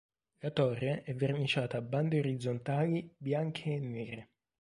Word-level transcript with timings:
La 0.39 0.49
torre 0.49 1.03
è 1.03 1.13
verniciata 1.13 1.77
a 1.77 1.81
bande 1.83 2.17
orizzontali 2.17 3.13
bianche 3.19 3.71
e 3.73 3.79
nere. 3.79 4.29